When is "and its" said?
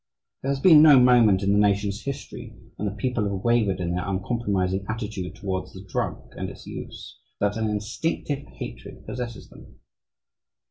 6.35-6.65